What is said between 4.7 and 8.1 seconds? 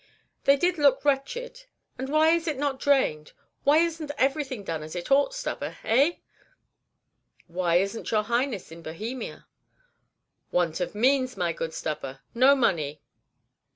as it ought, Stubber, eh?" "Why is n't